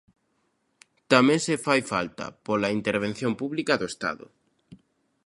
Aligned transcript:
Tamén, 1.11 1.39
se 1.45 1.55
fai 1.65 1.81
falta, 1.93 2.25
pola 2.47 2.73
intervención 2.79 3.31
pública 3.41 3.73
do 3.77 3.87
Estado. 3.93 4.25